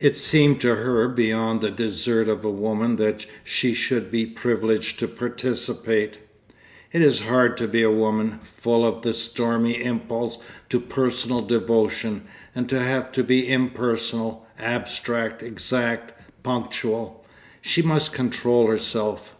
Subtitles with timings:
[0.00, 4.98] It seemed to her beyond the desert of a woman that she should be privileged
[4.98, 6.18] to participate....
[6.90, 10.38] It is hard to be a woman, full of the stormy impulse
[10.70, 12.24] to personal devotion,
[12.56, 17.24] and to have to be impersonal, abstract, exact, punctual.
[17.60, 19.36] She must control herself....